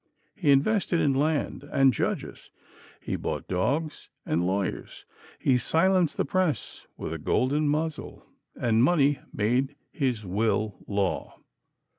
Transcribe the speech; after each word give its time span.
He 0.33 0.49
invested 0.49 0.99
in 0.99 1.13
land 1.13 1.63
and 1.71 1.93
judges. 1.93 2.49
He 2.99 3.15
bought 3.15 3.47
dogs 3.47 4.09
and 4.25 4.47
lawyers. 4.47 5.05
He 5.37 5.59
silenced 5.59 6.17
the 6.17 6.25
press 6.25 6.87
with 6.97 7.13
a 7.13 7.19
golden 7.19 7.69
muzzle, 7.69 8.25
and 8.59 8.83
money 8.83 9.19
made 9.31 9.75
his 9.91 10.25
will 10.25 10.83
law. 10.87 11.35